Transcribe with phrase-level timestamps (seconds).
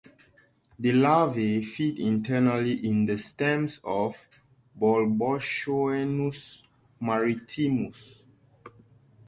[0.79, 4.17] The larvae feed internally in the stems of
[4.75, 6.67] "Bolboschoenus
[6.99, 8.23] maritimus".